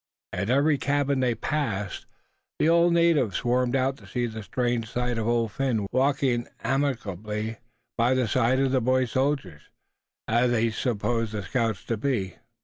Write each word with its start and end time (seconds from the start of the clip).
At 0.33 0.49
every 0.49 0.79
cabin 0.79 1.19
they 1.19 1.35
passed, 1.35 2.07
the 2.57 2.89
natives 2.89 3.35
swarmed 3.37 3.75
out 3.75 3.97
to 3.97 4.07
see 4.07 4.25
the 4.25 4.41
strange 4.41 4.89
sight 4.89 5.19
of 5.19 5.27
Old 5.27 5.51
Phin 5.51 5.85
walking 5.91 6.47
amiably 6.65 7.57
by 7.99 8.15
the 8.15 8.27
side 8.27 8.57
of 8.59 8.71
the 8.71 8.81
boy 8.81 9.05
soldiers, 9.05 9.61
as 10.27 10.49
they 10.49 10.71
supposed 10.71 11.33
the 11.33 11.43
scouts 11.43 11.85
to 11.85 11.97
be. 11.97 12.37